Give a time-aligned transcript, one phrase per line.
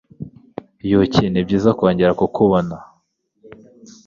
[0.89, 1.23] Yuki!
[1.29, 2.75] Nibyiza kongera kukubona!